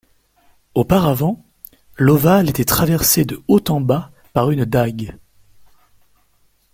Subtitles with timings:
[0.73, 1.45] Auparavant,
[1.95, 5.15] l'ovale était traversé de haut en bas par une dague.